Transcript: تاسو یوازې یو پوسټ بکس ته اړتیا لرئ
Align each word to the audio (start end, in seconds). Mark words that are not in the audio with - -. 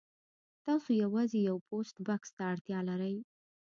تاسو 0.65 0.89
یوازې 1.03 1.37
یو 1.49 1.57
پوسټ 1.67 1.95
بکس 2.07 2.29
ته 2.37 2.43
اړتیا 2.51 2.79
لرئ 2.89 3.15